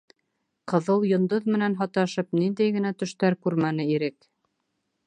[0.71, 4.33] Ҡыҙыл йондоҙ менән һаташып, ниндәй генә төштәр күрмәне Ирек.